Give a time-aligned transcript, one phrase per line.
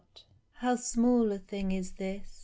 [0.53, 2.39] HOW small a thing is this